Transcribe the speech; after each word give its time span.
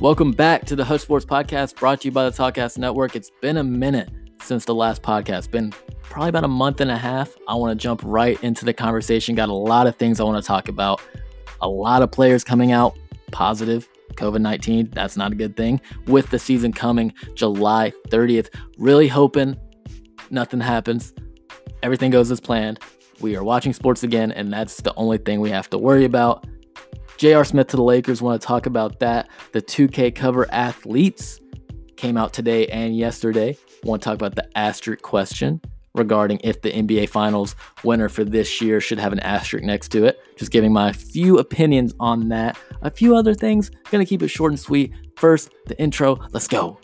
Welcome 0.00 0.32
back 0.32 0.64
to 0.64 0.74
the 0.74 0.82
Hush 0.82 1.02
Sports 1.02 1.26
Podcast 1.26 1.76
brought 1.76 2.00
to 2.00 2.08
you 2.08 2.12
by 2.12 2.24
the 2.24 2.30
Talkcast 2.34 2.78
Network. 2.78 3.14
It's 3.14 3.30
been 3.42 3.58
a 3.58 3.62
minute 3.62 4.08
since 4.40 4.64
the 4.64 4.74
last 4.74 5.02
podcast, 5.02 5.50
been 5.50 5.74
probably 6.02 6.30
about 6.30 6.44
a 6.44 6.48
month 6.48 6.80
and 6.80 6.90
a 6.90 6.96
half. 6.96 7.36
I 7.46 7.54
want 7.54 7.78
to 7.78 7.82
jump 7.82 8.00
right 8.02 8.42
into 8.42 8.64
the 8.64 8.72
conversation. 8.72 9.34
Got 9.34 9.50
a 9.50 9.54
lot 9.54 9.86
of 9.86 9.96
things 9.96 10.18
I 10.18 10.24
want 10.24 10.42
to 10.42 10.46
talk 10.46 10.68
about. 10.68 11.02
A 11.60 11.68
lot 11.68 12.00
of 12.00 12.10
players 12.10 12.42
coming 12.42 12.72
out 12.72 12.96
positive 13.30 13.90
COVID 14.14 14.40
19. 14.40 14.88
That's 14.94 15.18
not 15.18 15.32
a 15.32 15.34
good 15.34 15.54
thing. 15.54 15.82
With 16.06 16.30
the 16.30 16.38
season 16.38 16.72
coming 16.72 17.12
July 17.34 17.92
30th, 18.08 18.48
really 18.78 19.06
hoping 19.06 19.54
nothing 20.30 20.60
happens. 20.60 21.12
Everything 21.82 22.10
goes 22.10 22.30
as 22.30 22.40
planned. 22.40 22.78
We 23.20 23.36
are 23.36 23.44
watching 23.44 23.74
sports 23.74 24.02
again, 24.02 24.32
and 24.32 24.50
that's 24.50 24.80
the 24.80 24.94
only 24.94 25.18
thing 25.18 25.42
we 25.42 25.50
have 25.50 25.68
to 25.68 25.76
worry 25.76 26.06
about. 26.06 26.46
J.R. 27.20 27.44
Smith 27.44 27.66
to 27.66 27.76
the 27.76 27.82
Lakers. 27.82 28.22
Want 28.22 28.40
to 28.40 28.46
talk 28.46 28.64
about 28.64 29.00
that. 29.00 29.28
The 29.52 29.60
2K 29.60 30.14
cover 30.14 30.46
athletes 30.50 31.38
came 31.96 32.16
out 32.16 32.32
today 32.32 32.66
and 32.68 32.96
yesterday. 32.96 33.58
Want 33.84 34.00
to 34.00 34.08
talk 34.08 34.14
about 34.14 34.36
the 34.36 34.48
asterisk 34.56 35.02
question 35.02 35.60
regarding 35.94 36.40
if 36.42 36.62
the 36.62 36.72
NBA 36.72 37.10
Finals 37.10 37.56
winner 37.84 38.08
for 38.08 38.24
this 38.24 38.62
year 38.62 38.80
should 38.80 38.98
have 38.98 39.12
an 39.12 39.20
asterisk 39.20 39.66
next 39.66 39.88
to 39.88 40.06
it. 40.06 40.18
Just 40.38 40.50
giving 40.50 40.72
my 40.72 40.94
few 40.94 41.36
opinions 41.36 41.92
on 42.00 42.30
that. 42.30 42.56
A 42.80 42.90
few 42.90 43.14
other 43.14 43.34
things. 43.34 43.70
Gonna 43.90 44.06
keep 44.06 44.22
it 44.22 44.28
short 44.28 44.52
and 44.52 44.58
sweet. 44.58 44.90
First, 45.16 45.50
the 45.66 45.78
intro. 45.78 46.18
Let's 46.30 46.48
go. 46.48 46.78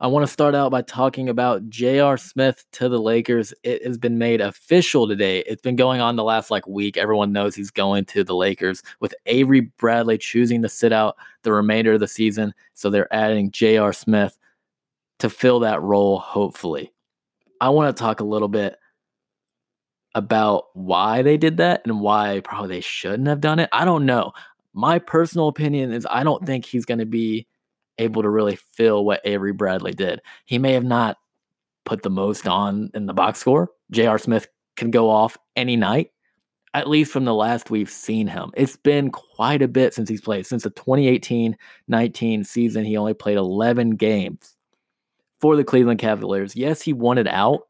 I 0.00 0.06
want 0.06 0.24
to 0.24 0.32
start 0.32 0.54
out 0.54 0.70
by 0.70 0.82
talking 0.82 1.28
about 1.28 1.68
J.R. 1.68 2.16
Smith 2.16 2.64
to 2.72 2.88
the 2.88 3.00
Lakers. 3.00 3.52
It 3.64 3.84
has 3.84 3.98
been 3.98 4.16
made 4.16 4.40
official 4.40 5.08
today. 5.08 5.40
It's 5.40 5.60
been 5.60 5.74
going 5.74 6.00
on 6.00 6.14
the 6.14 6.22
last 6.22 6.52
like 6.52 6.68
week. 6.68 6.96
Everyone 6.96 7.32
knows 7.32 7.56
he's 7.56 7.72
going 7.72 8.04
to 8.06 8.22
the 8.22 8.36
Lakers 8.36 8.84
with 9.00 9.12
Avery 9.26 9.72
Bradley 9.76 10.16
choosing 10.16 10.62
to 10.62 10.68
sit 10.68 10.92
out 10.92 11.16
the 11.42 11.52
remainder 11.52 11.94
of 11.94 12.00
the 12.00 12.06
season. 12.06 12.54
So 12.74 12.90
they're 12.90 13.12
adding 13.12 13.50
J.R. 13.50 13.92
Smith 13.92 14.38
to 15.18 15.28
fill 15.28 15.60
that 15.60 15.82
role, 15.82 16.20
hopefully. 16.20 16.92
I 17.60 17.70
want 17.70 17.96
to 17.96 18.00
talk 18.00 18.20
a 18.20 18.24
little 18.24 18.46
bit 18.46 18.76
about 20.14 20.66
why 20.74 21.22
they 21.22 21.36
did 21.36 21.56
that 21.56 21.82
and 21.84 22.00
why 22.00 22.40
probably 22.44 22.68
they 22.68 22.80
shouldn't 22.82 23.26
have 23.26 23.40
done 23.40 23.58
it. 23.58 23.68
I 23.72 23.84
don't 23.84 24.06
know. 24.06 24.32
My 24.72 25.00
personal 25.00 25.48
opinion 25.48 25.92
is 25.92 26.06
I 26.08 26.22
don't 26.22 26.46
think 26.46 26.66
he's 26.66 26.84
going 26.84 27.00
to 27.00 27.06
be 27.06 27.48
able 27.98 28.22
to 28.22 28.30
really 28.30 28.56
feel 28.56 29.04
what 29.04 29.20
Avery 29.24 29.52
Bradley 29.52 29.92
did. 29.92 30.20
He 30.44 30.58
may 30.58 30.72
have 30.72 30.84
not 30.84 31.16
put 31.84 32.02
the 32.02 32.10
most 32.10 32.46
on 32.46 32.90
in 32.94 33.06
the 33.06 33.14
box 33.14 33.38
score. 33.38 33.70
J.R. 33.90 34.18
Smith 34.18 34.48
can 34.76 34.90
go 34.90 35.08
off 35.08 35.36
any 35.56 35.76
night, 35.76 36.10
at 36.74 36.88
least 36.88 37.12
from 37.12 37.24
the 37.24 37.34
last 37.34 37.70
we've 37.70 37.90
seen 37.90 38.26
him. 38.26 38.50
It's 38.54 38.76
been 38.76 39.10
quite 39.10 39.62
a 39.62 39.68
bit 39.68 39.94
since 39.94 40.08
he's 40.08 40.20
played. 40.20 40.46
Since 40.46 40.64
the 40.64 40.70
2018 40.70 41.56
19 41.88 42.44
season, 42.44 42.84
he 42.84 42.96
only 42.96 43.14
played 43.14 43.38
11 43.38 43.90
games 43.92 44.56
for 45.40 45.56
the 45.56 45.64
Cleveland 45.64 46.00
Cavaliers. 46.00 46.54
Yes, 46.54 46.82
he 46.82 46.92
it 47.18 47.28
out, 47.28 47.62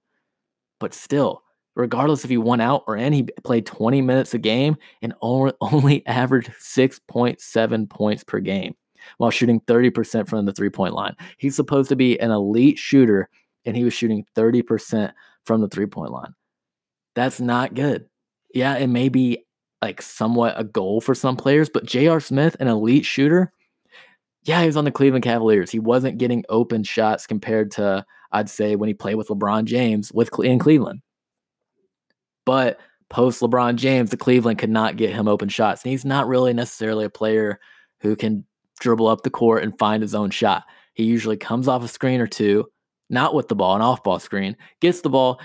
but 0.81 0.95
still, 0.95 1.43
regardless 1.77 2.25
if 2.25 2.31
he 2.31 2.39
won 2.39 2.61
out 2.61 2.85
or 2.87 2.97
in, 2.97 3.13
he 3.13 3.25
played 3.45 3.67
20 3.67 4.03
minutes 4.03 4.35
a 4.35 4.39
game 4.39 4.77
and 5.03 5.15
only 5.21 6.05
averaged 6.07 6.51
6.7 6.61 7.89
points 7.89 8.25
per 8.25 8.41
game 8.41 8.75
while 9.19 9.31
shooting 9.31 9.61
30% 9.61 10.29
from 10.29 10.47
the 10.47 10.53
three 10.53 10.71
point 10.71 10.95
line. 10.95 11.17
He's 11.37 11.57
supposed 11.57 11.89
to 11.89 11.97
be 11.97 12.19
an 12.21 12.31
elite 12.31 12.79
shooter, 12.79 13.29
and 13.65 13.77
he 13.77 13.85
was 13.85 13.95
shooting 13.95 14.25
30% 14.37 15.13
from 15.45 15.61
the 15.61 15.69
three 15.69 15.87
point 15.87 16.13
line. 16.13 16.35
That's 17.15 17.41
not 17.41 17.75
good. 17.75 18.07
Yeah, 18.55 18.77
it 18.77 18.87
may 18.89 19.09
be 19.09 19.45
like 19.83 20.03
somewhat 20.03 20.55
a 20.59 20.65
goal 20.65 21.01
for 21.01 21.15
some 21.15 21.37
players, 21.37 21.69
but 21.69 21.85
J.R. 21.85 22.21
Smith, 22.21 22.57
an 22.61 22.69
elite 22.69 23.05
shooter, 23.05 23.53
yeah, 24.49 24.61
he 24.61 24.67
was 24.67 24.77
on 24.77 24.85
the 24.85 24.91
Cleveland 24.91 25.25
Cavaliers. 25.25 25.71
He 25.71 25.79
wasn't 25.79 26.19
getting 26.19 26.45
open 26.49 26.83
shots 26.83 27.27
compared 27.27 27.71
to, 27.73 28.05
I'd 28.33 28.49
say, 28.49 28.77
when 28.77 28.89
he 28.89 28.95
played 28.95 29.17
with 29.17 29.29
LeBron 29.29 29.65
James 29.65 30.11
with 30.13 30.31
in 30.41 30.59
Cleveland. 30.59 31.03
But 32.47 32.81
post 33.11 33.43
LeBron 33.43 33.77
James, 33.77 34.11
the 34.11 34.17
Cleveland 34.17 34.59
could 34.59 34.71
not 34.71 34.97
get 34.97 35.13
him 35.15 35.29
open 35.29 35.51
shots. 35.51 35.83
And 35.85 35.91
he's 35.91 36.07
not 36.07 36.29
really 36.29 36.55
necessarily 36.55 37.05
a 37.05 37.11
player 37.11 37.61
who 38.01 38.17
can 38.17 38.47
dribble 38.79 39.07
up 39.07 39.23
the 39.23 39.31
court 39.31 39.63
and 39.63 39.79
find 39.79 40.03
his 40.03 40.15
own 40.15 40.31
shot. 40.31 40.65
He 40.95 41.05
usually 41.05 41.37
comes 41.37 41.69
off 41.69 41.85
a 41.85 41.89
screen 41.89 42.21
or 42.21 42.27
two, 42.27 42.67
not 43.09 43.35
with 43.35 43.49
the 43.49 43.55
ball, 43.55 43.77
an 43.77 43.83
off 43.83 44.03
ball 44.03 44.19
screen, 44.19 44.57
gets 44.81 45.01
the 45.01 45.11
ball. 45.11 45.41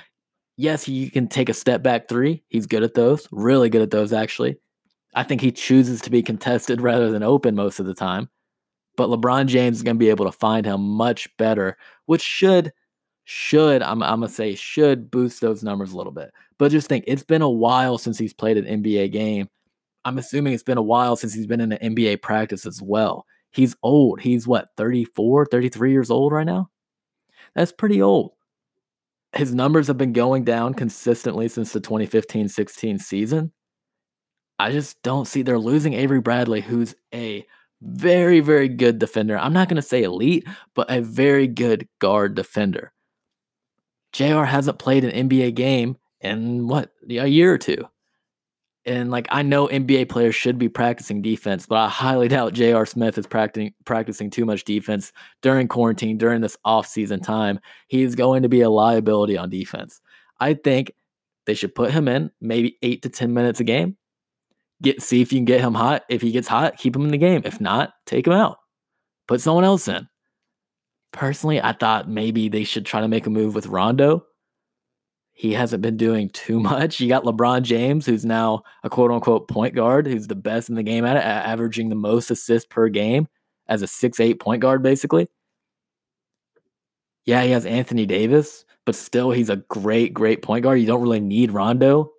Yes, 0.57 0.83
he 0.83 1.09
can 1.09 1.27
take 1.27 1.49
a 1.49 1.53
step 1.53 1.83
back 1.83 2.07
three. 2.07 2.43
He's 2.49 2.65
good 2.65 2.83
at 2.83 2.93
those, 2.93 3.27
really 3.31 3.69
good 3.69 3.81
at 3.81 3.91
those, 3.91 4.13
actually. 4.13 4.57
I 5.15 5.23
think 5.23 5.41
he 5.41 5.51
chooses 5.51 6.01
to 6.01 6.09
be 6.09 6.23
contested 6.23 6.81
rather 6.81 7.11
than 7.11 7.23
open 7.23 7.55
most 7.55 7.79
of 7.79 7.85
the 7.85 7.93
time. 7.93 8.29
But 8.95 9.09
LeBron 9.09 9.47
James 9.47 9.77
is 9.77 9.83
going 9.83 9.95
to 9.95 9.99
be 9.99 10.09
able 10.09 10.25
to 10.25 10.31
find 10.31 10.65
him 10.65 10.81
much 10.81 11.27
better, 11.37 11.77
which 12.05 12.21
should, 12.21 12.71
should, 13.23 13.81
I'm, 13.81 14.03
I'm 14.03 14.19
going 14.19 14.29
to 14.29 14.35
say, 14.35 14.53
should 14.53 15.09
boost 15.09 15.41
those 15.41 15.63
numbers 15.63 15.93
a 15.93 15.97
little 15.97 16.11
bit. 16.11 16.31
But 16.59 16.71
just 16.71 16.87
think, 16.87 17.03
it's 17.07 17.23
been 17.23 17.41
a 17.41 17.49
while 17.49 17.97
since 17.97 18.19
he's 18.19 18.33
played 18.33 18.57
an 18.57 18.83
NBA 18.83 19.11
game. 19.11 19.49
I'm 20.05 20.17
assuming 20.17 20.53
it's 20.53 20.63
been 20.63 20.77
a 20.77 20.81
while 20.81 21.15
since 21.15 21.33
he's 21.33 21.47
been 21.47 21.61
in 21.61 21.71
an 21.71 21.95
NBA 21.95 22.21
practice 22.21 22.65
as 22.65 22.81
well. 22.81 23.25
He's 23.51 23.75
old. 23.83 24.21
He's 24.21 24.47
what, 24.47 24.69
34, 24.77 25.45
33 25.45 25.91
years 25.91 26.09
old 26.09 26.33
right 26.33 26.45
now? 26.45 26.69
That's 27.55 27.71
pretty 27.71 28.01
old. 28.01 28.31
His 29.33 29.53
numbers 29.53 29.87
have 29.87 29.97
been 29.97 30.13
going 30.13 30.43
down 30.43 30.73
consistently 30.73 31.47
since 31.47 31.71
the 31.71 31.79
2015 31.79 32.49
16 32.49 32.99
season. 32.99 33.51
I 34.59 34.71
just 34.71 35.01
don't 35.01 35.27
see 35.27 35.41
they're 35.41 35.59
losing 35.59 35.93
Avery 35.93 36.21
Bradley, 36.21 36.61
who's 36.61 36.95
a 37.13 37.45
very, 37.81 38.39
very 38.39 38.69
good 38.69 38.99
defender. 38.99 39.37
I'm 39.37 39.53
not 39.53 39.67
going 39.67 39.75
to 39.75 39.81
say 39.81 40.03
elite, 40.03 40.47
but 40.73 40.89
a 40.89 41.01
very 41.01 41.47
good 41.47 41.87
guard 41.99 42.35
defender. 42.35 42.93
JR 44.13 44.43
hasn't 44.43 44.79
played 44.79 45.03
an 45.03 45.29
NBA 45.29 45.55
game 45.55 45.97
in 46.21 46.67
what, 46.67 46.91
a 47.09 47.27
year 47.27 47.51
or 47.53 47.57
two. 47.57 47.85
And 48.85 49.11
like 49.11 49.27
I 49.29 49.41
know 49.43 49.67
NBA 49.67 50.09
players 50.09 50.35
should 50.35 50.57
be 50.57 50.67
practicing 50.67 51.21
defense, 51.21 51.65
but 51.65 51.75
I 51.75 51.89
highly 51.89 52.27
doubt 52.29 52.53
J.R. 52.53 52.85
Smith 52.85 53.17
is 53.17 53.27
practicing 53.27 53.73
practicing 53.85 54.29
too 54.29 54.45
much 54.45 54.65
defense 54.65 55.11
during 55.41 55.67
quarantine, 55.67 56.17
during 56.17 56.41
this 56.41 56.57
off-season 56.65 57.21
time. 57.21 57.59
He's 57.87 58.15
going 58.15 58.43
to 58.43 58.49
be 58.49 58.61
a 58.61 58.69
liability 58.69 59.37
on 59.37 59.49
defense. 59.49 60.01
I 60.39 60.55
think 60.55 60.93
they 61.45 61.53
should 61.53 61.75
put 61.75 61.91
him 61.91 62.07
in 62.07 62.31
maybe 62.41 62.77
eight 62.81 63.03
to 63.03 63.09
ten 63.09 63.33
minutes 63.33 63.59
a 63.59 63.63
game. 63.63 63.97
Get 64.81 65.01
see 65.01 65.21
if 65.21 65.31
you 65.31 65.37
can 65.39 65.45
get 65.45 65.61
him 65.61 65.73
hot. 65.73 66.03
If 66.09 66.21
he 66.21 66.31
gets 66.31 66.47
hot, 66.47 66.77
keep 66.77 66.95
him 66.95 67.05
in 67.05 67.11
the 67.11 67.17
game. 67.17 67.41
If 67.45 67.61
not, 67.61 67.93
take 68.05 68.27
him 68.27 68.33
out. 68.33 68.57
Put 69.27 69.39
someone 69.39 69.63
else 69.63 69.87
in. 69.87 70.09
Personally, 71.13 71.61
I 71.61 71.71
thought 71.73 72.09
maybe 72.09 72.49
they 72.49 72.65
should 72.65 72.85
try 72.85 72.99
to 72.99 73.07
make 73.07 73.27
a 73.27 73.29
move 73.29 73.55
with 73.55 73.67
Rondo 73.67 74.25
he 75.33 75.53
hasn't 75.53 75.81
been 75.81 75.97
doing 75.97 76.29
too 76.29 76.59
much. 76.59 76.99
You 76.99 77.09
got 77.09 77.23
LeBron 77.23 77.63
James, 77.63 78.05
who's 78.05 78.23
now 78.23 78.63
a 78.83 78.89
quote 78.89 79.11
unquote 79.11 79.47
point 79.47 79.75
guard, 79.75 80.07
who's 80.07 80.27
the 80.27 80.35
best 80.35 80.69
in 80.69 80.75
the 80.75 80.83
game 80.83 81.05
at 81.05 81.17
it, 81.17 81.23
averaging 81.23 81.89
the 81.89 81.95
most 81.95 82.31
assists 82.31 82.67
per 82.69 82.87
game 82.87 83.27
as 83.67 83.81
a 83.81 83.87
six-eight 83.87 84.39
point 84.39 84.61
guard, 84.61 84.83
basically. 84.83 85.27
Yeah, 87.25 87.41
he 87.43 87.51
has 87.51 87.65
Anthony 87.65 88.05
Davis, 88.05 88.65
but 88.85 88.95
still, 88.95 89.31
he's 89.31 89.49
a 89.49 89.55
great, 89.55 90.13
great 90.13 90.41
point 90.41 90.63
guard. 90.63 90.79
You 90.79 90.85
don't 90.85 91.01
really 91.01 91.19
need 91.19 91.51
Rondo. 91.51 92.11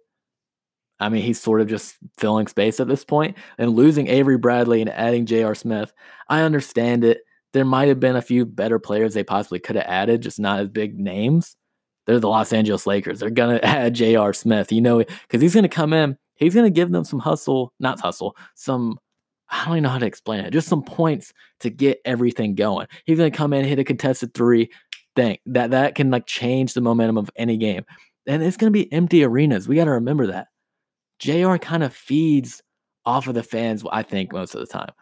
I 0.98 1.08
mean, 1.08 1.22
he's 1.22 1.40
sort 1.40 1.60
of 1.60 1.68
just 1.68 1.96
filling 2.18 2.46
space 2.46 2.80
at 2.80 2.88
this 2.88 3.04
point. 3.04 3.36
And 3.58 3.76
losing 3.76 4.06
Avery 4.08 4.38
Bradley 4.38 4.80
and 4.80 4.90
adding 4.90 5.26
J.R. 5.26 5.54
Smith, 5.54 5.92
I 6.28 6.40
understand 6.40 7.04
it. 7.04 7.22
There 7.52 7.64
might 7.64 7.88
have 7.88 8.00
been 8.00 8.16
a 8.16 8.22
few 8.22 8.46
better 8.46 8.78
players 8.78 9.14
they 9.14 9.24
possibly 9.24 9.58
could 9.58 9.76
have 9.76 9.84
added, 9.86 10.22
just 10.22 10.40
not 10.40 10.60
as 10.60 10.68
big 10.68 10.98
names. 10.98 11.56
They're 12.06 12.20
the 12.20 12.28
Los 12.28 12.52
Angeles 12.52 12.86
Lakers. 12.86 13.20
They're 13.20 13.30
going 13.30 13.56
to 13.58 13.64
add 13.64 13.94
J.R. 13.94 14.32
Smith, 14.32 14.72
you 14.72 14.80
know, 14.80 14.98
because 14.98 15.40
he's 15.40 15.54
going 15.54 15.62
to 15.62 15.68
come 15.68 15.92
in. 15.92 16.16
He's 16.36 16.54
going 16.54 16.66
to 16.66 16.70
give 16.70 16.90
them 16.90 17.04
some 17.04 17.20
hustle, 17.20 17.72
not 17.78 18.00
hustle, 18.00 18.36
some, 18.54 18.98
I 19.48 19.66
don't 19.66 19.74
even 19.74 19.82
know 19.84 19.90
how 19.90 19.98
to 19.98 20.06
explain 20.06 20.44
it, 20.44 20.50
just 20.50 20.66
some 20.66 20.82
points 20.82 21.32
to 21.60 21.70
get 21.70 22.00
everything 22.04 22.56
going. 22.56 22.88
He's 23.04 23.18
going 23.18 23.30
to 23.30 23.36
come 23.36 23.52
in, 23.52 23.64
hit 23.64 23.78
a 23.78 23.84
contested 23.84 24.34
three, 24.34 24.68
thing 25.14 25.38
that 25.46 25.70
that 25.70 25.94
can 25.94 26.10
like 26.10 26.26
change 26.26 26.74
the 26.74 26.80
momentum 26.80 27.18
of 27.18 27.30
any 27.36 27.56
game. 27.56 27.84
And 28.26 28.42
it's 28.42 28.56
going 28.56 28.72
to 28.72 28.76
be 28.76 28.92
empty 28.92 29.22
arenas. 29.22 29.68
We 29.68 29.76
got 29.76 29.84
to 29.84 29.92
remember 29.92 30.26
that. 30.28 30.48
JR 31.18 31.56
kind 31.56 31.82
of 31.82 31.94
feeds 31.94 32.62
off 33.06 33.28
of 33.28 33.34
the 33.34 33.42
fans, 33.42 33.84
I 33.90 34.02
think, 34.02 34.32
most 34.32 34.54
of 34.54 34.60
the 34.60 34.66
time. 34.66 34.92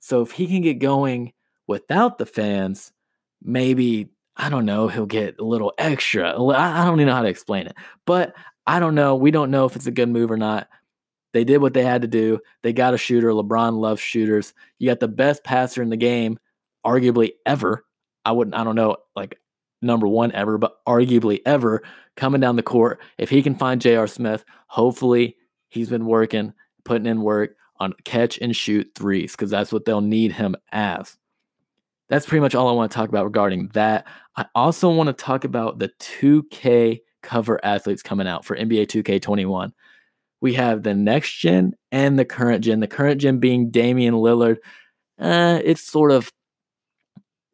So 0.00 0.20
if 0.20 0.32
he 0.32 0.46
can 0.46 0.60
get 0.60 0.78
going 0.78 1.32
without 1.66 2.18
the 2.18 2.26
fans, 2.26 2.92
maybe 3.42 4.08
I 4.36 4.48
don't 4.48 4.66
know, 4.66 4.88
he'll 4.88 5.06
get 5.06 5.38
a 5.38 5.44
little 5.44 5.72
extra. 5.78 6.30
I 6.30 6.84
don't 6.84 6.94
even 6.94 7.06
know 7.06 7.14
how 7.14 7.22
to 7.22 7.28
explain 7.28 7.66
it. 7.66 7.76
But 8.04 8.34
I 8.66 8.80
don't 8.80 8.94
know. 8.94 9.14
We 9.16 9.30
don't 9.30 9.50
know 9.50 9.64
if 9.64 9.76
it's 9.76 9.86
a 9.86 9.92
good 9.92 10.08
move 10.08 10.30
or 10.30 10.36
not. 10.36 10.68
They 11.32 11.44
did 11.44 11.58
what 11.58 11.74
they 11.74 11.84
had 11.84 12.02
to 12.02 12.08
do. 12.08 12.40
They 12.62 12.72
got 12.72 12.94
a 12.94 12.98
shooter. 12.98 13.30
LeBron 13.30 13.78
loves 13.78 14.00
shooters. 14.00 14.54
You 14.78 14.88
got 14.88 15.00
the 15.00 15.08
best 15.08 15.44
passer 15.44 15.82
in 15.82 15.90
the 15.90 15.96
game, 15.96 16.38
arguably 16.84 17.32
ever. 17.44 17.84
I 18.24 18.32
wouldn't, 18.32 18.56
I 18.56 18.64
don't 18.64 18.74
know, 18.74 18.96
like 19.14 19.38
number 19.82 20.08
one 20.08 20.32
ever, 20.32 20.58
but 20.58 20.84
arguably 20.86 21.40
ever 21.46 21.82
coming 22.16 22.40
down 22.40 22.56
the 22.56 22.62
court. 22.62 23.00
If 23.18 23.30
he 23.30 23.42
can 23.42 23.54
find 23.54 23.80
J.R. 23.80 24.06
Smith, 24.06 24.44
hopefully 24.66 25.36
he's 25.68 25.88
been 25.88 26.06
working, 26.06 26.52
putting 26.84 27.06
in 27.06 27.22
work 27.22 27.56
on 27.78 27.92
catch 28.04 28.38
and 28.38 28.56
shoot 28.56 28.90
threes 28.94 29.32
because 29.32 29.50
that's 29.50 29.72
what 29.72 29.84
they'll 29.84 30.00
need 30.00 30.32
him 30.32 30.56
as. 30.72 31.16
That's 32.08 32.26
pretty 32.26 32.40
much 32.40 32.54
all 32.54 32.68
I 32.68 32.72
want 32.72 32.90
to 32.90 32.94
talk 32.94 33.08
about 33.08 33.24
regarding 33.24 33.68
that. 33.68 34.06
I 34.36 34.46
also 34.54 34.90
want 34.90 35.08
to 35.08 35.12
talk 35.12 35.44
about 35.44 35.78
the 35.78 35.90
2K 36.00 37.00
cover 37.22 37.62
athletes 37.64 38.02
coming 38.02 38.28
out 38.28 38.44
for 38.44 38.56
NBA 38.56 38.86
2K21. 38.86 39.72
We 40.40 40.54
have 40.54 40.82
the 40.82 40.94
next 40.94 41.32
gen 41.38 41.74
and 41.90 42.18
the 42.18 42.24
current 42.24 42.62
gen. 42.62 42.80
The 42.80 42.86
current 42.86 43.20
gen 43.20 43.38
being 43.38 43.70
Damian 43.70 44.14
Lillard. 44.14 44.58
Uh, 45.18 45.60
it's 45.64 45.82
sort 45.82 46.12
of, 46.12 46.30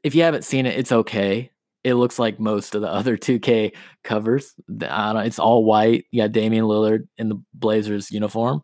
if 0.03 0.15
you 0.15 0.23
haven't 0.23 0.45
seen 0.45 0.67
it, 0.67 0.79
it's 0.79 0.93
okay. 0.93 1.51
It 1.85 1.95
looks 1.95 2.19
like 2.19 2.39
most 2.39 2.75
of 2.75 2.83
the 2.83 2.91
other 2.91 3.17
2K 3.17 3.73
covers. 4.05 4.55
it's 4.69 5.39
all 5.39 5.65
white. 5.65 6.05
You 6.11 6.23
got 6.23 6.33
Damian 6.33 6.65
Lillard 6.65 7.09
in 7.17 7.29
the 7.29 7.43
Blazers 7.55 8.11
uniform. 8.11 8.63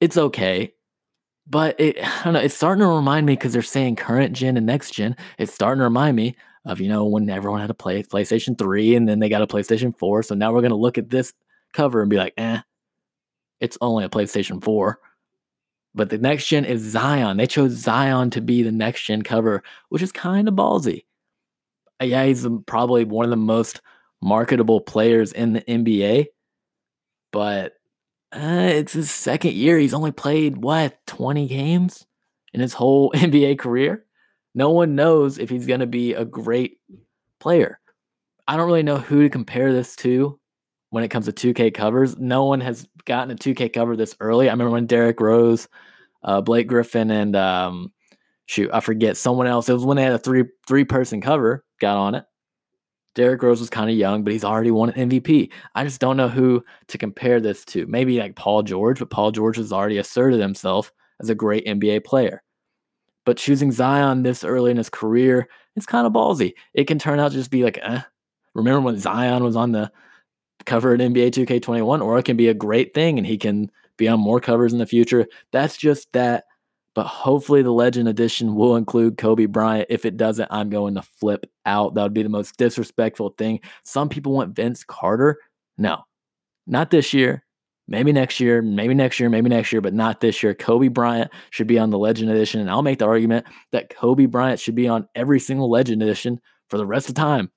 It's 0.00 0.16
okay. 0.16 0.72
But 1.46 1.78
it, 1.80 1.96
I 2.02 2.24
don't 2.24 2.34
know, 2.34 2.40
it's 2.40 2.54
starting 2.54 2.82
to 2.82 2.88
remind 2.88 3.26
me 3.26 3.34
because 3.34 3.52
they're 3.52 3.62
saying 3.62 3.96
current 3.96 4.34
gen 4.34 4.56
and 4.56 4.66
next 4.66 4.92
gen. 4.92 5.16
It's 5.38 5.52
starting 5.52 5.80
to 5.80 5.84
remind 5.84 6.16
me 6.16 6.36
of, 6.64 6.80
you 6.80 6.88
know, 6.88 7.04
when 7.04 7.28
everyone 7.28 7.60
had 7.60 7.70
a 7.70 7.74
play 7.74 8.02
PlayStation 8.02 8.56
3 8.56 8.94
and 8.94 9.08
then 9.08 9.18
they 9.18 9.28
got 9.28 9.42
a 9.42 9.46
PlayStation 9.46 9.96
4. 9.98 10.22
So 10.22 10.34
now 10.34 10.52
we're 10.52 10.60
going 10.60 10.70
to 10.70 10.76
look 10.76 10.98
at 10.98 11.10
this 11.10 11.32
cover 11.72 12.00
and 12.00 12.10
be 12.10 12.16
like, 12.16 12.34
eh, 12.36 12.60
it's 13.60 13.78
only 13.80 14.04
a 14.04 14.08
PlayStation 14.08 14.62
4. 14.62 14.98
But 15.94 16.08
the 16.08 16.18
next 16.18 16.46
gen 16.46 16.64
is 16.64 16.80
Zion. 16.80 17.36
They 17.36 17.46
chose 17.46 17.72
Zion 17.72 18.30
to 18.30 18.40
be 18.40 18.62
the 18.62 18.72
next 18.72 19.02
gen 19.02 19.22
cover, 19.22 19.62
which 19.88 20.02
is 20.02 20.12
kind 20.12 20.48
of 20.48 20.54
ballsy. 20.54 21.04
Uh, 22.00 22.06
yeah, 22.06 22.24
he's 22.24 22.46
probably 22.66 23.04
one 23.04 23.24
of 23.24 23.30
the 23.30 23.36
most 23.36 23.80
marketable 24.22 24.80
players 24.80 25.32
in 25.32 25.52
the 25.52 25.60
NBA, 25.62 26.26
but 27.32 27.74
uh, 28.32 28.68
it's 28.70 28.94
his 28.94 29.10
second 29.10 29.52
year. 29.52 29.78
He's 29.78 29.94
only 29.94 30.12
played 30.12 30.56
what 30.56 30.98
20 31.06 31.46
games 31.48 32.06
in 32.54 32.60
his 32.60 32.72
whole 32.72 33.10
NBA 33.14 33.58
career. 33.58 34.04
No 34.54 34.70
one 34.70 34.94
knows 34.94 35.38
if 35.38 35.50
he's 35.50 35.66
going 35.66 35.80
to 35.80 35.86
be 35.86 36.14
a 36.14 36.24
great 36.24 36.78
player. 37.40 37.80
I 38.46 38.56
don't 38.56 38.66
really 38.66 38.82
know 38.82 38.98
who 38.98 39.22
to 39.22 39.30
compare 39.30 39.72
this 39.72 39.96
to 39.96 40.38
when 40.90 41.04
it 41.04 41.08
comes 41.08 41.26
to 41.26 41.54
2K 41.54 41.72
covers. 41.72 42.18
No 42.18 42.44
one 42.44 42.60
has 42.60 42.86
gotten 43.06 43.30
a 43.30 43.34
2K 43.36 43.72
cover 43.72 43.96
this 43.96 44.14
early. 44.20 44.48
I 44.48 44.52
remember 44.52 44.72
when 44.72 44.86
Derrick 44.86 45.20
Rose, 45.20 45.68
uh, 46.22 46.40
Blake 46.40 46.66
Griffin, 46.66 47.10
and 47.10 47.34
um, 47.34 47.92
shoot, 48.46 48.70
I 48.72 48.80
forget 48.80 49.16
someone 49.16 49.46
else. 49.46 49.68
It 49.68 49.74
was 49.74 49.84
when 49.84 49.96
they 49.96 50.02
had 50.02 50.12
a 50.12 50.18
three 50.18 50.44
three 50.66 50.84
person 50.84 51.20
cover 51.20 51.64
got 51.80 51.96
on 51.96 52.14
it. 52.14 52.24
Derrick 53.14 53.42
Rose 53.42 53.60
was 53.60 53.70
kind 53.70 53.90
of 53.90 53.96
young, 53.96 54.24
but 54.24 54.32
he's 54.32 54.44
already 54.44 54.70
won 54.70 54.90
an 54.90 55.10
MVP. 55.10 55.50
I 55.74 55.84
just 55.84 56.00
don't 56.00 56.16
know 56.16 56.28
who 56.28 56.64
to 56.88 56.98
compare 56.98 57.40
this 57.40 57.64
to. 57.66 57.86
Maybe 57.86 58.18
like 58.18 58.36
Paul 58.36 58.62
George, 58.62 58.98
but 58.98 59.10
Paul 59.10 59.32
George 59.32 59.56
has 59.56 59.72
already 59.72 59.98
asserted 59.98 60.40
himself 60.40 60.92
as 61.20 61.28
a 61.28 61.34
great 61.34 61.66
NBA 61.66 62.04
player. 62.04 62.42
But 63.24 63.36
choosing 63.36 63.70
Zion 63.70 64.22
this 64.22 64.44
early 64.44 64.70
in 64.70 64.76
his 64.76 64.90
career, 64.90 65.48
it's 65.76 65.86
kind 65.86 66.06
of 66.06 66.12
ballsy. 66.12 66.54
It 66.74 66.84
can 66.86 66.98
turn 66.98 67.20
out 67.20 67.32
to 67.32 67.36
just 67.36 67.50
be 67.50 67.64
like, 67.64 67.78
eh. 67.82 68.00
Remember 68.54 68.80
when 68.80 68.98
Zion 68.98 69.44
was 69.44 69.56
on 69.56 69.72
the 69.72 69.90
cover 70.66 70.94
at 70.94 71.00
NBA 71.00 71.30
2K21, 71.30 72.02
or 72.02 72.18
it 72.18 72.24
can 72.24 72.36
be 72.36 72.48
a 72.48 72.54
great 72.54 72.94
thing 72.94 73.18
and 73.18 73.26
he 73.26 73.38
can 73.38 73.70
be 73.96 74.08
on 74.08 74.20
more 74.20 74.40
covers 74.40 74.72
in 74.72 74.78
the 74.78 74.86
future. 74.86 75.26
That's 75.52 75.76
just 75.76 76.12
that 76.12 76.44
but 76.94 77.06
hopefully 77.06 77.62
the 77.62 77.72
Legend 77.72 78.08
Edition 78.08 78.54
will 78.54 78.76
include 78.76 79.16
Kobe 79.16 79.46
Bryant. 79.46 79.86
If 79.88 80.04
it 80.04 80.16
doesn't, 80.16 80.48
I'm 80.50 80.68
going 80.68 80.94
to 80.94 81.02
flip 81.02 81.46
out. 81.64 81.94
That 81.94 82.02
would 82.02 82.14
be 82.14 82.22
the 82.22 82.28
most 82.28 82.56
disrespectful 82.56 83.34
thing. 83.38 83.60
Some 83.82 84.08
people 84.08 84.32
want 84.32 84.54
Vince 84.54 84.84
Carter. 84.84 85.38
No, 85.78 86.02
not 86.66 86.90
this 86.90 87.14
year. 87.14 87.44
Maybe 87.88 88.12
next 88.12 88.38
year, 88.40 88.62
maybe 88.62 88.94
next 88.94 89.18
year, 89.18 89.28
maybe 89.28 89.48
next 89.48 89.72
year, 89.72 89.80
but 89.80 89.92
not 89.92 90.20
this 90.20 90.42
year. 90.42 90.54
Kobe 90.54 90.88
Bryant 90.88 91.30
should 91.50 91.66
be 91.66 91.78
on 91.78 91.90
the 91.90 91.98
Legend 91.98 92.30
Edition. 92.30 92.60
And 92.60 92.70
I'll 92.70 92.82
make 92.82 93.00
the 93.00 93.06
argument 93.06 93.46
that 93.72 93.90
Kobe 93.90 94.26
Bryant 94.26 94.60
should 94.60 94.76
be 94.76 94.88
on 94.88 95.08
every 95.14 95.40
single 95.40 95.70
Legend 95.70 96.02
Edition 96.02 96.40
for 96.70 96.78
the 96.78 96.86
rest 96.86 97.08
of 97.08 97.14
time 97.14 97.50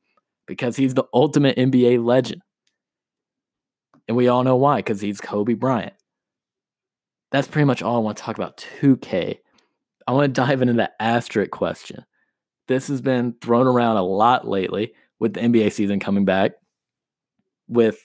because 0.48 0.76
he's 0.76 0.94
the 0.94 1.06
ultimate 1.14 1.58
NBA 1.58 2.04
legend. 2.04 2.42
And 4.08 4.18
we 4.18 4.28
all 4.28 4.44
know 4.44 4.56
why, 4.56 4.78
because 4.78 5.00
he's 5.02 5.22
Kobe 5.22 5.54
Bryant 5.54 5.94
that's 7.31 7.48
pretty 7.48 7.66
much 7.66 7.81
all 7.81 7.98
I 7.98 8.00
want 8.00 8.18
to 8.18 8.24
talk 8.24 8.38
about 8.38 8.66
2K. 8.81 9.39
I 10.07 10.12
want 10.12 10.33
to 10.33 10.42
dive 10.42 10.62
into 10.62 10.74
the 10.74 10.92
asterisk 11.01 11.51
question. 11.51 12.06
This 12.68 12.88
has 12.88 13.01
been 13.01 13.36
thrown 13.42 13.68
around 13.68 13.98
a 13.98 14.04
lot 14.04 14.48
lately 14.48 14.94
with 15.19 15.33
the 15.33 15.42
NBA 15.42 15.72
season 15.72 16.00
coming 16.00 16.25
back, 16.25 16.54
with 17.68 18.00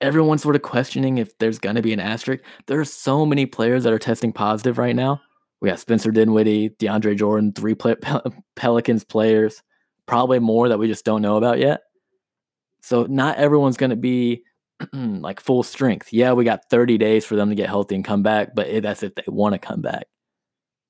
everyone 0.00 0.38
sort 0.38 0.56
of 0.56 0.62
questioning 0.62 1.18
if 1.18 1.36
there's 1.38 1.58
going 1.58 1.76
to 1.76 1.82
be 1.82 1.92
an 1.92 2.00
asterisk. 2.00 2.44
There 2.66 2.80
are 2.80 2.84
so 2.84 3.24
many 3.24 3.46
players 3.46 3.84
that 3.84 3.92
are 3.92 3.98
testing 3.98 4.32
positive 4.32 4.78
right 4.78 4.96
now. 4.96 5.20
We 5.60 5.70
got 5.70 5.78
Spencer 5.78 6.10
Dinwiddie, 6.10 6.70
DeAndre 6.70 7.16
Jordan, 7.16 7.52
three 7.52 7.74
Pel- 7.76 8.34
Pelicans 8.56 9.04
players, 9.04 9.62
probably 10.06 10.38
more 10.38 10.68
that 10.68 10.78
we 10.78 10.88
just 10.88 11.04
don't 11.04 11.22
know 11.22 11.36
about 11.36 11.58
yet. 11.58 11.82
So 12.82 13.04
not 13.04 13.38
everyone's 13.38 13.76
going 13.76 13.90
to 13.90 13.96
be 13.96 14.44
like 14.92 15.40
full 15.40 15.62
strength. 15.62 16.12
Yeah, 16.12 16.32
we 16.32 16.44
got 16.44 16.68
30 16.70 16.98
days 16.98 17.24
for 17.24 17.36
them 17.36 17.48
to 17.48 17.54
get 17.54 17.68
healthy 17.68 17.94
and 17.94 18.04
come 18.04 18.22
back, 18.22 18.54
but 18.54 18.82
that's 18.82 19.02
if 19.02 19.14
they 19.14 19.22
want 19.26 19.54
to 19.54 19.58
come 19.58 19.80
back 19.80 20.06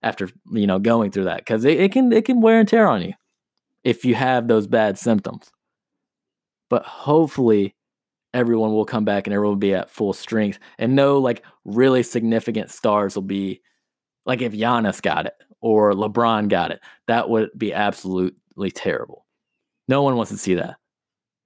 after 0.02 0.28
you 0.52 0.66
know 0.66 0.78
going 0.78 1.10
through 1.10 1.24
that 1.24 1.38
because 1.38 1.64
it, 1.64 1.80
it 1.80 1.92
can 1.92 2.12
it 2.12 2.24
can 2.24 2.40
wear 2.40 2.60
and 2.60 2.68
tear 2.68 2.86
on 2.86 3.02
you 3.02 3.12
if 3.82 4.04
you 4.04 4.14
have 4.14 4.48
those 4.48 4.66
bad 4.66 4.98
symptoms. 4.98 5.50
But 6.68 6.84
hopefully 6.84 7.74
everyone 8.34 8.72
will 8.72 8.84
come 8.84 9.04
back 9.04 9.26
and 9.26 9.34
everyone 9.34 9.52
will 9.52 9.60
be 9.60 9.74
at 9.74 9.90
full 9.90 10.12
strength 10.12 10.58
and 10.78 10.94
no 10.94 11.18
like 11.18 11.42
really 11.64 12.02
significant 12.02 12.70
stars 12.70 13.14
will 13.14 13.22
be 13.22 13.62
like 14.26 14.42
if 14.42 14.52
Giannis 14.52 15.00
got 15.00 15.26
it 15.26 15.34
or 15.60 15.92
LeBron 15.92 16.48
got 16.48 16.70
it, 16.70 16.80
that 17.06 17.30
would 17.30 17.50
be 17.56 17.72
absolutely 17.72 18.70
terrible. 18.70 19.24
No 19.88 20.02
one 20.02 20.16
wants 20.16 20.32
to 20.32 20.38
see 20.38 20.54
that 20.54 20.76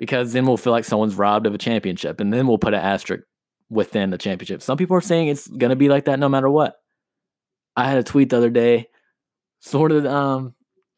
because 0.00 0.32
then 0.32 0.46
we'll 0.46 0.56
feel 0.56 0.72
like 0.72 0.86
someone's 0.86 1.14
robbed 1.14 1.46
of 1.46 1.54
a 1.54 1.58
championship 1.58 2.20
and 2.20 2.32
then 2.32 2.46
we'll 2.46 2.58
put 2.58 2.72
an 2.72 2.80
asterisk 2.80 3.22
within 3.68 4.08
the 4.08 4.16
championship. 4.18 4.62
Some 4.62 4.78
people 4.78 4.96
are 4.96 5.02
saying 5.02 5.28
it's 5.28 5.46
going 5.46 5.68
to 5.68 5.76
be 5.76 5.90
like 5.90 6.06
that 6.06 6.18
no 6.18 6.28
matter 6.28 6.48
what. 6.48 6.76
I 7.76 7.86
had 7.86 7.98
a 7.98 8.02
tweet 8.02 8.30
the 8.30 8.38
other 8.38 8.48
day, 8.48 8.88
sort 9.60 9.92
of, 9.92 10.06
um, 10.06 10.54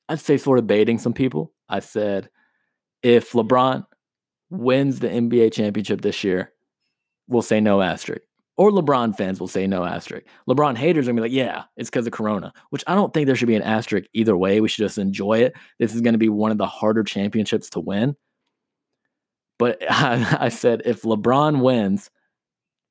I'd 0.08 0.20
say 0.20 0.38
sort 0.38 0.60
of 0.60 0.68
baiting 0.68 0.98
some 0.98 1.12
people. 1.12 1.52
I 1.68 1.80
said, 1.80 2.30
if 3.02 3.32
LeBron 3.32 3.84
wins 4.50 5.00
the 5.00 5.08
NBA 5.08 5.52
championship 5.52 6.00
this 6.00 6.22
year, 6.22 6.52
we'll 7.26 7.42
say 7.42 7.60
no 7.60 7.82
asterisk. 7.82 8.22
Or 8.56 8.70
LeBron 8.70 9.16
fans 9.16 9.40
will 9.40 9.48
say 9.48 9.66
no 9.66 9.84
asterisk. 9.84 10.26
LeBron 10.48 10.76
haters 10.76 11.08
are 11.08 11.10
gonna 11.10 11.22
be 11.22 11.28
like, 11.28 11.36
yeah, 11.36 11.64
it's 11.76 11.90
because 11.90 12.06
of 12.06 12.12
Corona, 12.12 12.52
which 12.70 12.84
I 12.86 12.94
don't 12.94 13.12
think 13.12 13.26
there 13.26 13.34
should 13.34 13.48
be 13.48 13.56
an 13.56 13.62
asterisk 13.62 14.06
either 14.12 14.36
way. 14.36 14.60
We 14.60 14.68
should 14.68 14.84
just 14.84 14.98
enjoy 14.98 15.38
it. 15.38 15.54
This 15.80 15.92
is 15.92 16.02
gonna 16.02 16.18
be 16.18 16.28
one 16.28 16.52
of 16.52 16.58
the 16.58 16.66
harder 16.66 17.02
championships 17.02 17.68
to 17.70 17.80
win. 17.80 18.14
But 19.62 19.78
I, 19.88 20.38
I 20.40 20.48
said 20.48 20.82
if 20.84 21.02
LeBron 21.02 21.62
wins, 21.62 22.10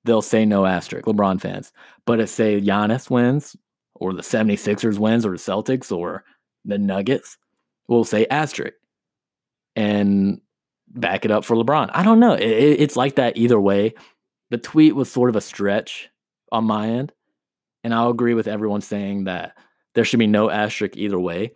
they'll 0.05 0.21
say 0.21 0.45
no 0.45 0.65
asterisk, 0.65 1.05
LeBron 1.05 1.41
fans. 1.41 1.73
But 2.05 2.21
if 2.21 2.29
say 2.29 2.61
Giannis 2.61 3.09
wins, 3.09 3.57
or 3.93 4.13
the 4.13 4.21
76ers 4.21 4.97
wins, 4.97 5.25
or 5.25 5.31
the 5.31 5.35
Celtics, 5.35 5.95
or 5.95 6.23
the 6.63 6.77
Nuggets, 6.77 7.37
we'll 7.89 8.05
say 8.05 8.25
asterisk 8.27 8.75
and 9.75 10.39
back 10.87 11.25
it 11.25 11.31
up 11.31 11.43
for 11.43 11.57
LeBron. 11.57 11.89
I 11.93 12.03
don't 12.03 12.21
know. 12.21 12.35
It, 12.35 12.45
it's 12.45 12.95
like 12.95 13.15
that 13.15 13.35
either 13.35 13.59
way. 13.59 13.93
The 14.49 14.57
tweet 14.57 14.95
was 14.95 15.11
sort 15.11 15.29
of 15.29 15.35
a 15.35 15.41
stretch 15.41 16.09
on 16.53 16.63
my 16.63 16.87
end. 16.87 17.11
And 17.83 17.93
I'll 17.93 18.11
agree 18.11 18.33
with 18.33 18.47
everyone 18.47 18.81
saying 18.81 19.25
that 19.25 19.57
there 19.93 20.05
should 20.05 20.19
be 20.19 20.27
no 20.27 20.49
asterisk 20.49 20.95
either 20.95 21.19
way 21.19 21.51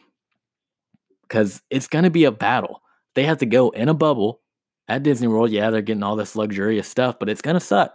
because 1.22 1.62
it's 1.69 1.88
going 1.88 2.03
to 2.03 2.10
be 2.10 2.25
a 2.25 2.31
battle. 2.31 2.81
They 3.13 3.24
have 3.24 3.38
to 3.38 3.45
go 3.45 3.69
in 3.69 3.88
a 3.88 3.93
bubble 3.93 4.41
at 4.88 5.04
Disney 5.04 5.27
World, 5.27 5.51
yeah, 5.51 5.70
they're 5.70 5.82
getting 5.82 6.04
all 6.04 6.15
this 6.15 6.36
luxurious 6.36 6.88
stuff, 6.88 7.18
but 7.20 7.30
it's 7.30 7.42
going 7.42 7.56
to 7.56 7.60
suck. 7.60 7.94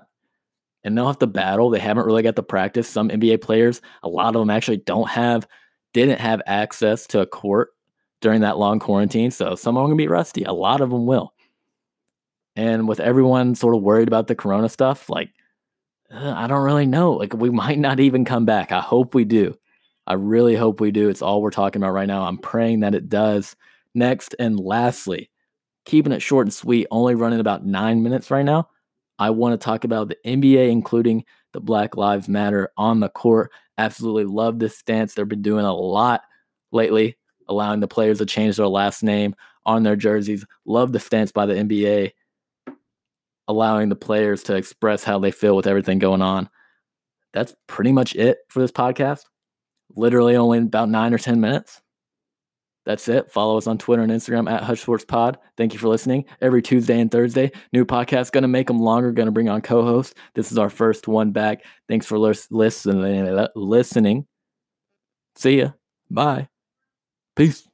And 0.82 0.96
they'll 0.96 1.06
have 1.06 1.18
to 1.18 1.26
battle. 1.26 1.70
They 1.70 1.78
haven't 1.78 2.06
really 2.06 2.22
got 2.22 2.36
the 2.36 2.42
practice. 2.42 2.88
Some 2.88 3.10
NBA 3.10 3.42
players, 3.42 3.80
a 4.02 4.08
lot 4.08 4.34
of 4.34 4.40
them 4.40 4.50
actually 4.50 4.78
don't 4.78 5.08
have, 5.08 5.46
didn't 5.92 6.20
have 6.20 6.40
access 6.46 7.06
to 7.08 7.20
a 7.20 7.26
court 7.26 7.70
during 8.20 8.40
that 8.40 8.58
long 8.58 8.78
quarantine. 8.78 9.30
So 9.30 9.54
some 9.54 9.76
of 9.76 9.82
them 9.82 9.90
going 9.90 9.98
to 9.98 10.02
be 10.02 10.08
rusty. 10.08 10.44
A 10.44 10.52
lot 10.52 10.80
of 10.80 10.90
them 10.90 11.06
will. 11.06 11.34
And 12.56 12.88
with 12.88 13.00
everyone 13.00 13.54
sort 13.54 13.76
of 13.76 13.82
worried 13.82 14.08
about 14.08 14.26
the 14.26 14.34
corona 14.34 14.68
stuff, 14.68 15.08
like, 15.08 15.30
uh, 16.12 16.32
I 16.36 16.46
don't 16.46 16.64
really 16.64 16.86
know. 16.86 17.12
Like, 17.12 17.34
we 17.34 17.50
might 17.50 17.78
not 17.78 18.00
even 18.00 18.24
come 18.24 18.44
back. 18.44 18.72
I 18.72 18.80
hope 18.80 19.14
we 19.14 19.24
do. 19.24 19.56
I 20.06 20.14
really 20.14 20.56
hope 20.56 20.80
we 20.80 20.90
do. 20.90 21.08
It's 21.08 21.22
all 21.22 21.40
we're 21.40 21.50
talking 21.50 21.82
about 21.82 21.92
right 21.92 22.08
now. 22.08 22.24
I'm 22.24 22.38
praying 22.38 22.80
that 22.80 22.94
it 22.94 23.08
does. 23.08 23.54
Next 23.94 24.34
and 24.38 24.58
lastly, 24.58 25.30
keeping 25.84 26.12
it 26.12 26.22
short 26.22 26.46
and 26.46 26.54
sweet, 26.54 26.86
only 26.90 27.14
running 27.14 27.40
about 27.40 27.64
nine 27.64 28.02
minutes 28.02 28.30
right 28.30 28.44
now. 28.44 28.68
I 29.18 29.30
want 29.30 29.58
to 29.58 29.64
talk 29.64 29.84
about 29.84 30.08
the 30.08 30.16
NBA, 30.24 30.70
including 30.70 31.24
the 31.52 31.60
Black 31.60 31.96
Lives 31.96 32.28
Matter 32.28 32.70
on 32.76 33.00
the 33.00 33.08
court. 33.08 33.50
Absolutely 33.76 34.24
love 34.24 34.58
this 34.58 34.78
stance. 34.78 35.14
They've 35.14 35.28
been 35.28 35.42
doing 35.42 35.64
a 35.64 35.74
lot 35.74 36.22
lately, 36.72 37.16
allowing 37.48 37.80
the 37.80 37.88
players 37.88 38.18
to 38.18 38.26
change 38.26 38.56
their 38.56 38.68
last 38.68 39.02
name 39.02 39.34
on 39.66 39.82
their 39.82 39.96
jerseys. 39.96 40.46
Love 40.64 40.92
the 40.92 41.00
stance 41.00 41.32
by 41.32 41.46
the 41.46 41.54
NBA, 41.54 42.12
allowing 43.48 43.88
the 43.88 43.96
players 43.96 44.42
to 44.44 44.56
express 44.56 45.04
how 45.04 45.18
they 45.18 45.30
feel 45.30 45.56
with 45.56 45.66
everything 45.66 45.98
going 45.98 46.22
on. 46.22 46.48
that's 47.32 47.54
pretty 47.66 47.92
much 47.92 48.14
it 48.16 48.38
for 48.48 48.60
this 48.60 48.72
podcast. 48.72 49.24
Literally 49.96 50.36
only 50.36 50.58
about 50.58 50.88
nine 50.88 51.12
or 51.12 51.18
10 51.18 51.40
minutes. 51.40 51.80
That's 52.90 53.06
it. 53.06 53.30
Follow 53.30 53.56
us 53.56 53.68
on 53.68 53.78
Twitter 53.78 54.02
and 54.02 54.10
Instagram 54.10 54.50
at 54.50 54.64
Hush 54.64 54.80
Sports 54.80 55.04
Pod. 55.04 55.38
Thank 55.56 55.72
you 55.72 55.78
for 55.78 55.86
listening. 55.86 56.24
Every 56.40 56.60
Tuesday 56.60 56.98
and 56.98 57.08
Thursday, 57.08 57.52
new 57.72 57.84
podcast. 57.84 58.32
Going 58.32 58.42
to 58.42 58.48
make 58.48 58.66
them 58.66 58.80
longer. 58.80 59.12
Going 59.12 59.26
to 59.26 59.32
bring 59.32 59.48
on 59.48 59.60
co-hosts. 59.60 60.12
This 60.34 60.50
is 60.50 60.58
our 60.58 60.68
first 60.68 61.06
one 61.06 61.30
back. 61.30 61.64
Thanks 61.88 62.04
for 62.04 62.18
listening. 62.18 63.46
Listening. 63.54 64.26
See 65.36 65.60
ya. 65.60 65.70
Bye. 66.10 66.48
Peace. 67.36 67.69